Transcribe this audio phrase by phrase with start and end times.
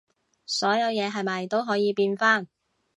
[0.47, 2.47] 所有嘢係咪都可以變返